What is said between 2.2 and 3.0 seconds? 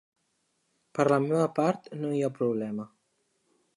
hi ha problema.